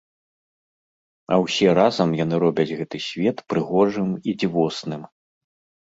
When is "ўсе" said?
1.43-1.67